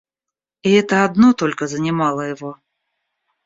И 0.63 0.71
это 0.71 1.05
одно 1.05 1.31
только 1.31 1.67
занимало 1.67 2.21
его. 2.21 2.57